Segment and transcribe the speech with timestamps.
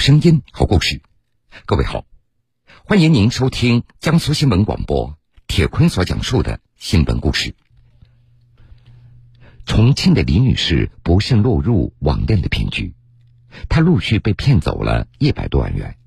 [0.00, 1.02] 声音，好故事。
[1.66, 2.06] 各位好，
[2.86, 7.54] 欢迎您收听江苏新闻广播铁坤所讲述的新闻故事。
[9.66, 12.94] 重庆的李女士不慎落入网恋的骗局，
[13.68, 15.98] 她陆续被骗走了一百多万元。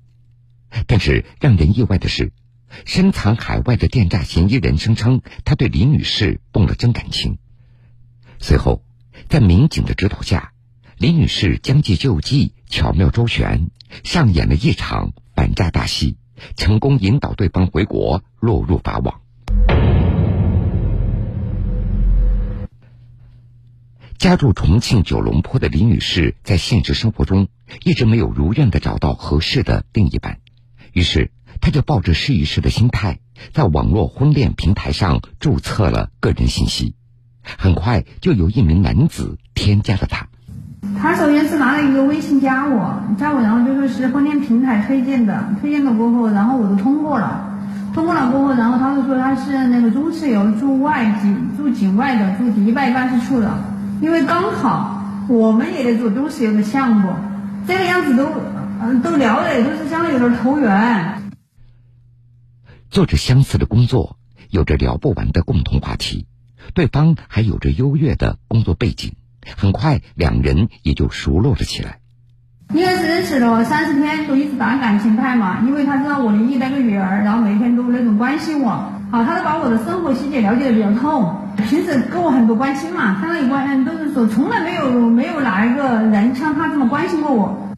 [0.88, 2.32] 但是让人意外的是，
[2.84, 7.38] 深藏海外的电诈嫌疑人声称他对李女士动了真感情。
[8.40, 8.82] 随后，
[9.28, 10.50] 在民警的指导下。
[10.96, 13.68] 李女士将计就计，巧妙周旋，
[14.02, 16.16] 上演了一场反诈大戏，
[16.56, 19.20] 成功引导对方回国，落入法网。
[24.18, 27.48] 家住重庆九龙坡的李女士，在现实生活中
[27.84, 30.38] 一直没有如愿的找到合适的另一半，
[30.92, 33.20] 于是她就抱着试一试的心态，
[33.52, 36.94] 在网络婚恋平台上注册了个人信息，
[37.42, 40.30] 很快就有一名男子添加了她。
[41.00, 47.58] 他首先是拿了一个微信加我，加我，然后就说是婚恋平台推荐的，推荐了过后，然后我都通过了，
[47.92, 53.50] 通过了过后，然后他就说他是那个中石油驻外景，驻境外的，驻迪拜办事处的，
[54.00, 57.12] 因为刚好我们也在做中石油的项目，
[57.66, 58.26] 这个样子都，
[58.82, 61.22] 嗯，都聊的都是相当有点投缘。
[62.90, 64.16] 做着相似的工作，
[64.50, 66.26] 有着聊不完的共同话题，
[66.74, 69.14] 对方还有着优越的工作背景。
[69.56, 72.00] 很快，两人也就熟络了起来。
[72.74, 75.62] 应该是认识了三十天，都一直打感情牌嘛。
[75.66, 78.70] 因为他知道我离异那个女儿，然后每天都那种关心我，
[79.12, 81.40] 好，他都把我的生活细节了解的比较透。
[81.68, 87.76] 平时跟我很多关心嘛，相当于关，都是说从来没有没有哪一个人像他这么关心过我。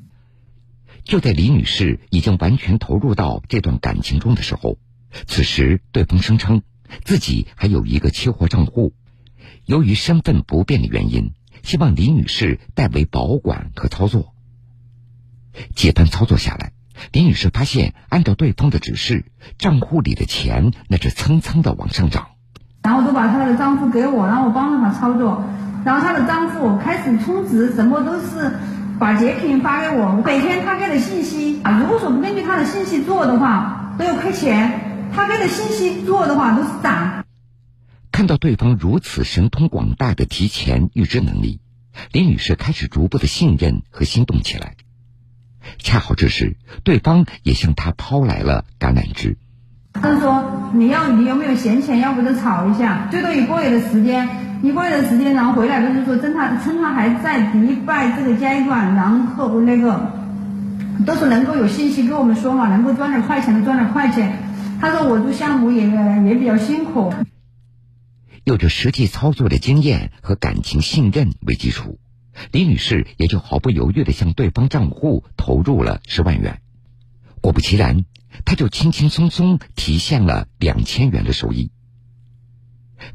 [1.05, 4.78] 就在李女士已经完全投入到这段感情中的时候，
[5.27, 6.62] 此时对方声称
[7.05, 8.92] 自己还有一个期货账户，
[9.67, 11.33] 由于身份不便的原因。
[11.67, 14.33] 希望李女士代为保管和操作。
[15.75, 16.70] 几番操作下来，
[17.11, 19.25] 李女士发现，按照对方的指示，
[19.58, 22.29] 账户里的钱那是蹭蹭的往上涨。
[22.85, 25.42] 然后都把她的账户给我，然后我帮着她操作。
[25.85, 28.52] 然后她的账户开始充值，什么都是
[29.01, 30.23] 把截屏发给我。
[30.24, 34.70] 每天他给的信息啊，如果说不根据他的信息做的话，都要亏钱；
[35.13, 37.24] 他给的信息做的话，都是涨。
[38.13, 41.61] 看到对方如此神通广大的提前预知能力，
[42.12, 44.74] 李女士开始逐步的信任和心动起来。
[45.79, 49.36] 恰好这时，对方也向她抛来了橄榄枝。
[49.92, 51.98] 他说：“你要你有没有闲钱？
[51.98, 54.29] 要不就炒一下，最多一个月的时间，
[54.62, 60.13] 一个月的时间，然后回来就是说，趁他趁他还在迪拜这个阶段，然后那个
[61.07, 64.39] 都是能够有信息跟我们说嘛，能够赚点快钱的赚点快钱。
[64.80, 67.13] 他说我做项目也也比较辛苦。”
[68.46, 71.98] 有着实际操作的经验和感情信任为基础，
[72.52, 76.61] 李女士也就毫不犹豫的向对方账户投入了十万元。
[77.40, 78.05] 果不其然，
[78.45, 81.73] 她就轻轻松松提现了两千元的收益。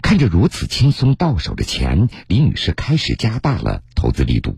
[0.02, 4.58] 看着如此轻松到手的钱，李女士开始加大了投资力度。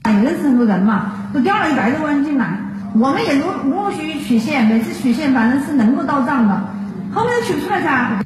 [0.00, 2.58] 哎认识很多人嘛，都掉了一百多万进来，
[2.94, 6.74] 我们也陆陆续续取现，每次取现反正是能够到账的，
[7.12, 8.24] 后面取出来噻。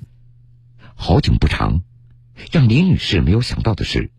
[0.94, 1.82] 好景不长，
[2.50, 4.10] 让李女士没有想到的是，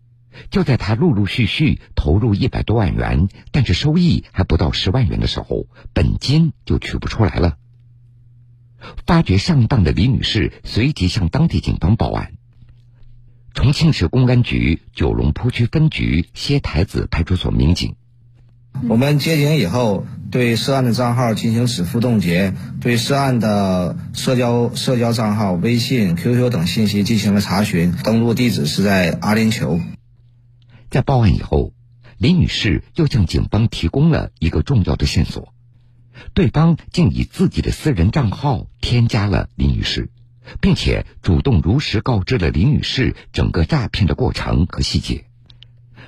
[0.50, 7.56] 就在她陆陆续续投入一百多万元，但是收益还不到十万元的时候，本金就取不出来了。
[9.06, 12.34] 发觉上当的李女士随即向当地警方报案。
[13.54, 17.96] 重庆市公安局九龙坡区分局歇台子派出所民警。
[18.88, 29.80] 我们接警以后，对涉案的账号进行止付冻结，对涉案的社交社交账号、微信、QQ 等信息进行了查询，登录地址是在阿联酋。
[30.90, 31.72] 在报案以后，
[32.18, 35.52] 李女士又向警方提供了一个重要的线索：
[36.34, 40.10] 对方竟以自己的私人账号添加了李女士，
[40.60, 45.24] 并且主动如实告知了李女士整个诈骗的过程和细节。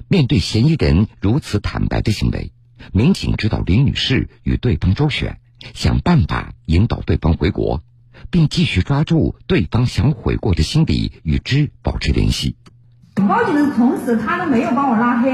[0.07, 2.53] 面对嫌疑人如此坦白的行为，
[2.93, 5.39] 民警指导林女士与对方周旋，
[5.75, 7.83] 想办法引导对方回国，
[8.31, 12.57] 并继续抓住对方想悔过的心理，与之保持联系。
[13.15, 15.33] 报警的同时，他都没有把我拉黑，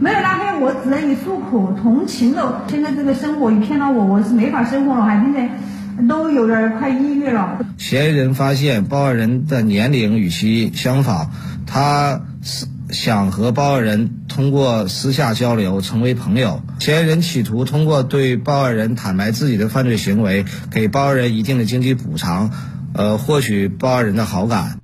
[0.00, 2.64] 没有拉黑，我只能以诉苦同情的。
[2.68, 7.58] 现在这个生活一骗到我，我是没法生活了，还现在都有点快抑郁了。
[7.78, 11.30] 嫌疑人发现报案人的年龄与其相仿，
[11.66, 12.66] 他是。
[12.92, 22.52] 想和报案人通过私下交流成为朋友，嫌疑人企图通过对报案人坦白自己的犯罪行为，给报案人一定的经济补偿，
[22.94, 24.80] 呃，获取报案人的好感。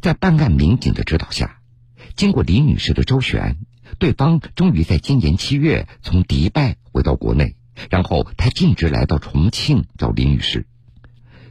[0.00, 1.60] 在办案民警的指导下，
[2.16, 3.58] 经过李女士的周旋，
[3.98, 7.56] 对方终于在今年七月从迪拜回到国内，
[7.90, 10.66] 然后他径直来到重庆找李女士。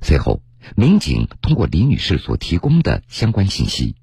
[0.01, 0.41] 随后，
[0.75, 3.95] 民警通过李女士所提供的相关信息，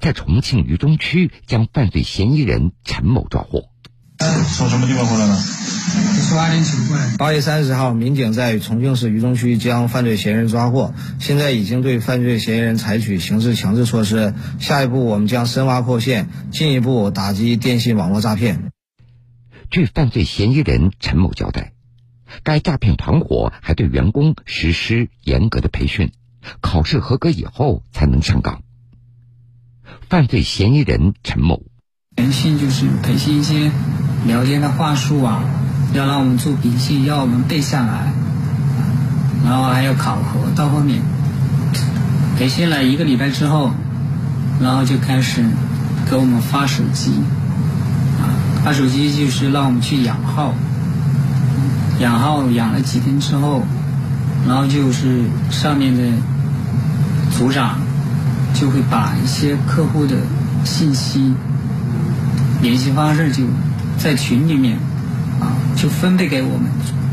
[0.00, 3.70] 在重庆渝中区将犯罪嫌疑人陈某抓获。
[4.56, 5.36] 从什么地方回来的？
[6.28, 7.16] 从阿联酋过来。
[7.18, 14.34] 八月三十号，民警在重庆市渝中区将犯罪嫌疑人抓获，现在已经对犯罪嫌疑人采取刑事强制措施。
[14.58, 18.72] 下一步，我们将深挖破线，进一步打击电信网络诈骗。
[19.70, 21.72] 据犯罪嫌疑人陈某交代。
[22.42, 26.12] 该诈骗团伙还对员工实施严格的培训，
[26.60, 28.62] 考试合格以后才能上岗。
[30.08, 31.62] 犯罪嫌疑人陈某，
[32.16, 33.70] 培训就是培训一些
[34.26, 35.42] 聊天的话术啊，
[35.94, 38.12] 要让我们做笔记，要我们背下来，
[39.44, 40.50] 然后还要考核。
[40.56, 41.00] 到后面
[42.38, 43.72] 培训了一个礼拜之后，
[44.60, 45.44] 然后就开始
[46.10, 47.12] 给我们发手机，
[48.20, 48.32] 啊，
[48.64, 50.54] 发手机就是让我们去养号。
[52.00, 53.64] 养号养了几天之后，
[54.46, 56.04] 然后就是上面的
[57.36, 57.80] 组长
[58.58, 60.16] 就会把一些客户的
[60.64, 61.32] 信息、
[62.60, 63.44] 联系方式就
[63.98, 64.76] 在群里面
[65.40, 66.68] 啊，就分配给我们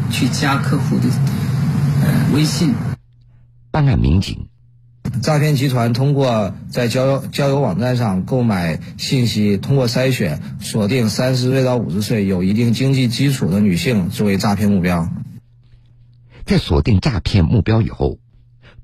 [0.10, 1.08] 去加客户的
[2.02, 2.74] 呃微信。
[3.70, 4.48] 办案民警，
[5.22, 15.08] 诈骗集团通过在交友交友网站上购买信息，通过筛选锁定三十岁到五十岁有一定经济基础的女性作为诈骗目标。
[16.44, 18.18] 在锁定诈骗目标以后，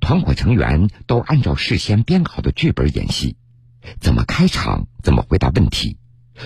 [0.02, 3.38] 团伙成员都按照事先编好的剧本演戏，
[4.02, 5.96] 怎么开场，怎么回答问题，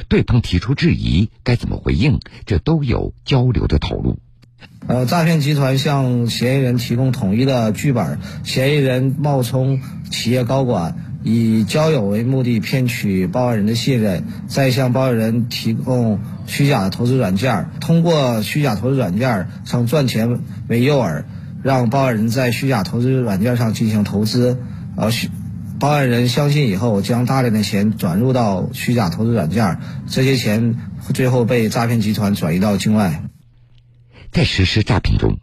[0.07, 4.19] 对方提出质疑该怎么回应，这都有交流的投入。
[4.87, 9.81] 呃，诈骗集团向嫌疑人提供统一的剧本，嫌疑人冒充
[10.11, 21.23] 企业高管，以交友为目的骗取报案人的信任，再向报案人提供虚假的投资软件，通过虚假投资软件上赚钱为诱饵，
[21.65, 24.61] 让报案人在虚假投资软件上进行投资，
[24.95, 25.09] 呃，
[25.79, 30.77] 报案人相信以后，将大量的钱转入到虚假投资软件，这些钱
[31.15, 33.23] 最后被诈骗集团转移到境外。
[34.29, 35.39] 在实施诈骗中，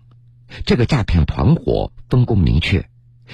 [0.65, 2.87] 这个诈骗团伙分工明确，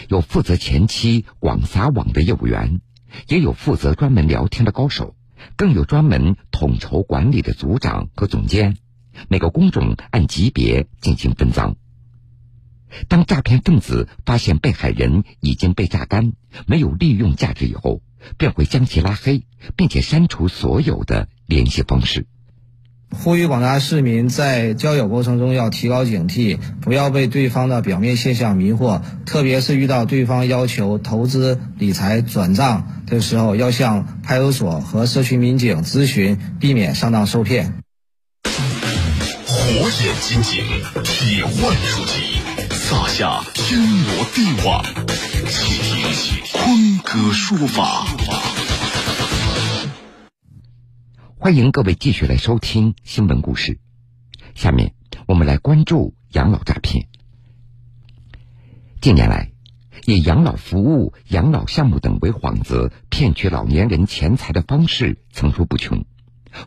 [0.09, 2.81] 有负责前期广撒网的业务员，
[3.29, 5.15] 也有负责专门聊天的高手，
[5.57, 8.79] 更有专门统筹管理的组长和总监。
[9.29, 11.77] 每个工种按级别进行分赃。
[13.09, 16.33] 当诈骗分子发现被害人已经被榨干，
[16.67, 18.01] 没有利用价值以后，
[18.37, 19.43] 便会将其拉黑，
[19.77, 22.27] 并且删除所有的联系方式。
[23.11, 29.01] 呼吁广大市民在交友过程中要提高警惕，不要被对方的表面现象迷惑。
[29.25, 37.73] 特别是遇到对方要求投资理财转账的时候，要向派出所和社区民警咨询，避免上当受骗。
[39.47, 40.63] 火眼金睛，
[41.03, 42.28] 铁腕出击，
[42.89, 44.83] 撒下天罗地网，
[45.47, 48.07] 倾听坤哥说法。
[51.37, 53.79] 欢迎各位继续来收听新闻故事。
[54.55, 54.95] 下面
[55.27, 57.09] 我们来关注养老诈骗。
[59.03, 59.53] 近年来，
[60.07, 66.07] 以养老服务、养老项目等为幌子骗取老年人钱财的方式层出不穷，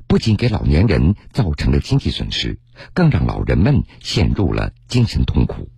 [0.05, 2.59] 不仅给老年人造成了经济损失，
[2.93, 5.71] 更让老人们陷入了精神痛苦。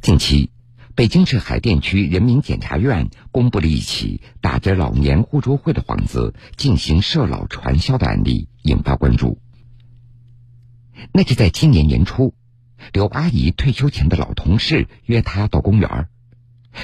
[0.00, 0.50] 近期。
[0.94, 9.40] 北京市海淀区人民检察院公布了一起打着老年互助会的幌子进行涉老传销的案例，引发关注。
[11.12, 12.34] 那是在今年年初，
[12.92, 16.08] 刘阿姨退休前的老同事约她到公园，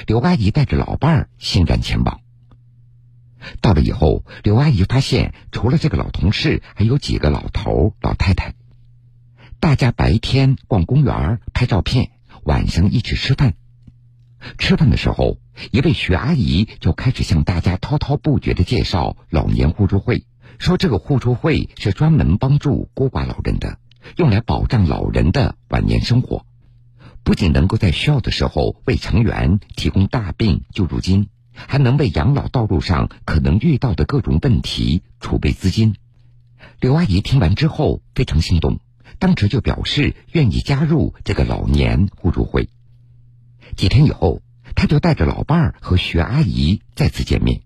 [0.07, 2.21] 刘阿姨带着老伴儿欣然前往。
[3.59, 8.53] 到了以后，刘阿姨发现除了这个老同事，还有几个老头老太太，
[9.59, 12.11] 大家白天逛公园拍照片，
[12.45, 13.55] 晚上一起吃饭。
[14.59, 15.39] 吃饭的时候，
[15.71, 20.25] 一位徐阿姨就开始向大家滔滔不绝的介绍老年互助会，
[20.59, 23.79] 说这个互助会是专门帮助孤寡老人的，
[24.17, 26.45] 用来保障老人的晚年生活，
[27.23, 35.95] 不仅能够在需要的时候为成员提供大病救助金，还能为养老道路上可能遇到的各种问题储备资金。
[36.79, 38.79] 刘阿姨听完之后非常心动，
[39.19, 42.69] 当时就表示愿意加入这个老年互助会。
[43.75, 44.41] 几天以后，
[44.75, 47.61] 他就带着老伴儿和徐阿姨再次见面。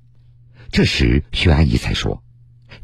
[0.71, 2.23] 这时，徐阿姨才说，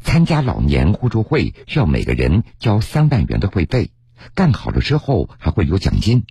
[0.00, 3.90] 参加老年互助会需要每个人交三万元的会费，
[4.34, 6.24] 干好了之后还会有奖金。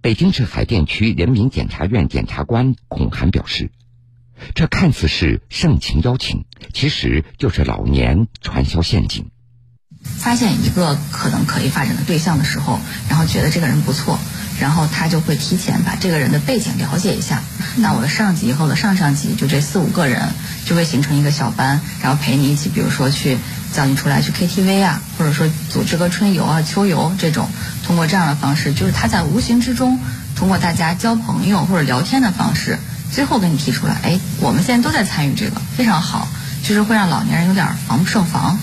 [0.00, 3.70] 北京市海淀区人民检察院检察官孔涵表示，
[4.54, 9.30] 这看似是盛情邀请，其实就是老年传销陷阱。
[10.18, 14.18] 发现一个可能可以发展的对象的时候，然后觉得这个人不错，
[14.60, 17.42] 然后他就会提前把这个人的背景了解一下。
[17.76, 20.30] 那我的上级和我的上上级就这四五个人
[20.64, 23.38] 就会形成一个小班，然后陪你一起，比如说去
[23.72, 27.48] 叫你出来去 KTV 啊，或者说组织个春游啊、秋游这种。
[27.86, 29.98] 通过这样的方式，就是他在无形之中
[30.36, 32.78] 通过大家交朋友或者聊天的方式，
[33.10, 36.28] 最后给你提出来，哎，我们现在都在参与这个，非常好，
[36.62, 38.58] 就是会让老年人有点防不胜防。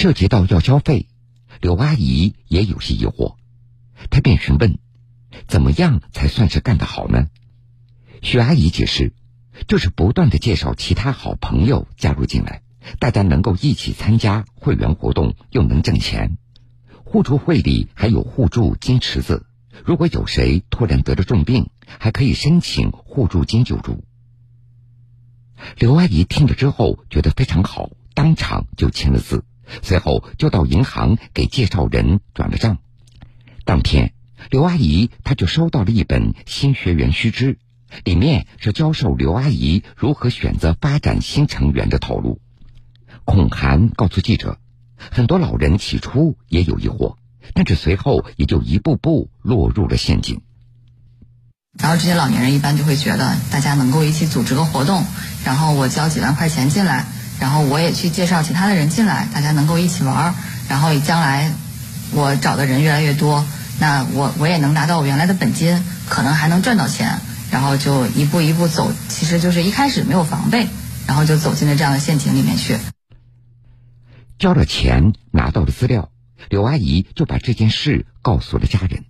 [0.00, 1.08] 涉及到要交费，
[1.60, 3.34] 刘阿姨也有些疑惑，
[4.10, 4.78] 她便询问
[5.48, 7.26] ：“怎么样才算是干得好呢？”
[8.22, 9.12] 徐阿姨解释
[9.66, 12.62] ：“就是不断的介绍其他好朋友加入进来，
[13.00, 16.38] 大家能够一起参加会员活动，又能挣钱。
[17.02, 19.46] 互助会里还有互助金池子，
[19.84, 24.04] 如果有谁突然得了重病，还可以申请互助金救助。”
[25.76, 29.44] 刘阿姨听了之后觉得非常好，当场就签了字。
[29.82, 32.78] 随后就到银行给介绍人转了账。
[33.64, 34.12] 当天，
[34.50, 37.58] 刘阿姨她就收到了一本新学员须知，
[38.04, 42.40] 里面是教授刘阿姨如何选择发展新成员的套路。
[43.24, 44.58] 孔涵告诉记者，
[44.96, 47.16] 很多老人起初也有疑惑，
[47.52, 50.40] 但是随后也就一步步落入了陷阱。
[51.78, 55.04] 然后这些老年人一般就会觉得，大家能够一起组织个活动，
[55.44, 57.06] 然后我交几万块钱进来。
[57.40, 60.34] 然后我也去介绍其他的人进来，大家能够一起玩儿。
[60.68, 61.52] 然后将来
[62.12, 63.46] 我找的人越来越多，
[63.78, 67.18] 那我我也能拿到我原来的本金，可能还能赚到钱。
[67.50, 70.66] 然后就一步一步走，其实就是一开始没有防备，
[71.06, 72.76] 然后就走进了这样的陷阱里面去。
[74.38, 76.10] 交了钱，拿到了资料，
[76.50, 79.04] 刘阿姨就把这件事告诉了家人。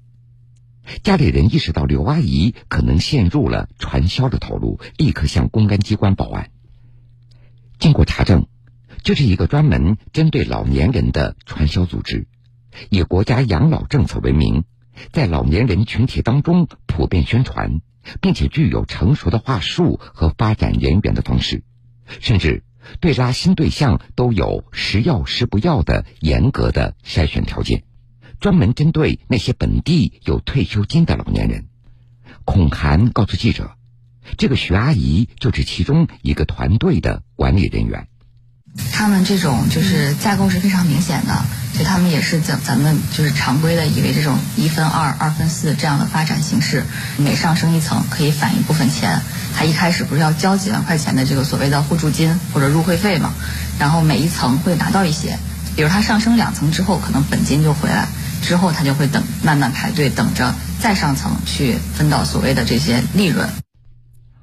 [1.02, 6.50] 家里人意识到刘阿姨可能陷入了传销的套路，立刻向公安机关报案。
[7.78, 8.47] 经过查证，
[9.04, 12.26] 这是一个专门针对老年人的传销组织，
[12.90, 14.64] 以国家养老政策为名，
[15.12, 17.80] 在老年人群体当中普遍宣传，
[18.20, 21.62] 并且具有成熟的话术和发展人员的方式，
[22.20, 22.64] 甚至
[22.99, 27.85] 对拉新对象都有时要时不要的严格的筛选条件，
[28.40, 31.68] 专门针对那些本地有退休金的老年人。
[32.44, 33.77] 孔涵告诉记者。
[34.37, 38.06] 这个徐阿姨就是其中一个团队的管理人员。
[38.92, 41.44] 他们这种就是架构是非常明显的，
[41.76, 46.85] 就他们也是咱咱们就是常规的以为这种一分二、二分四这样的发展形式，
[47.16, 49.20] 每上升一层可以返一部分钱。
[49.56, 53.32] 他一开始不是要交几万块钱的这个所谓的互助金或者入会费嘛？
[53.80, 55.38] 然后每一层会拿到一些，
[55.75, 58.06] 比如他上升两层之后，可能本金就回来，
[58.42, 63.49] 之后他就会等慢慢排队等着再上层去分到所谓的这些利润。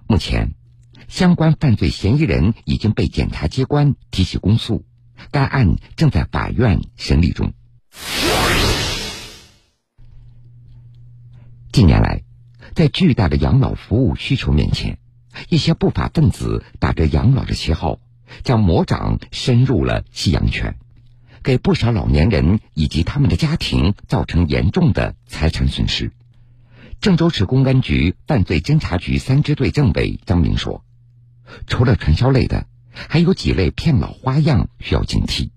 [0.07, 0.53] 目前，
[1.07, 4.85] 相关犯罪嫌疑人已经被检察机关提起公诉，
[5.31, 7.53] 该案正在法院审理中。
[11.71, 12.21] 近年来，
[12.75, 14.99] 在巨大的养老服务需求面前，
[15.49, 17.99] 一些不法分子打着养老的旗号，
[18.43, 20.75] 将魔掌伸入了夕阳圈，
[21.41, 26.11] 给不少老年人以及他们的家庭造成严重的财产损失。
[27.05, 30.83] 郑州市公安局犯罪侦查局三支队政委张明说
[31.69, 35.51] ：“除了传销类的，还有几类骗老花样需要警惕。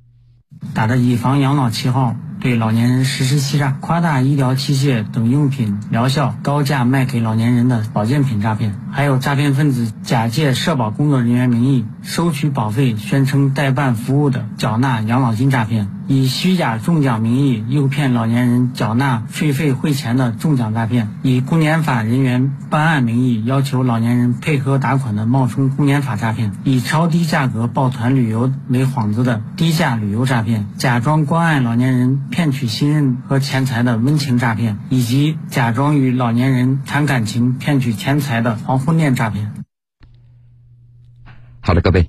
[0.74, 32.08] 打着以房养老旗号。”对老年人实施欺诈、夸大医疗器械等用品疗效高价卖给老年人的保健品诈骗，还有诈骗分子假借社保工作人员名义收取保费，宣称代办服务的缴纳养老金诈骗，以虚假中奖名义诱骗老年人缴纳税费汇钱的中奖诈骗，以公检法人员办案名义要求老年人配合打款的冒充公检法诈骗，以超低价格抱团旅游为幌子的低价旅游诈骗，假装关爱老年人。
[32.30, 39.52] 骗取信任和钱财的温情诈骗，以及假装与老年人谈感情骗取钱财的黄昏恋诈骗。
[41.60, 42.08] 好了，各位，